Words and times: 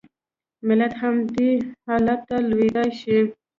ملت 0.67 0.93
هم 1.01 1.15
دې 1.35 1.51
حالت 1.87 2.19
ته 2.29 2.35
لوېدای 2.49 2.89
شي. 2.99 3.17